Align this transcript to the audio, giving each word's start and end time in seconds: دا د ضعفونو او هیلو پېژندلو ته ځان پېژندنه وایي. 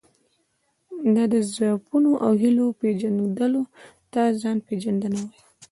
دا 1.15 1.23
د 1.33 1.35
ضعفونو 1.53 2.11
او 2.25 2.31
هیلو 2.41 2.65
پېژندلو 2.79 3.61
ته 4.13 4.21
ځان 4.41 4.57
پېژندنه 4.67 5.17
وایي. 5.23 5.39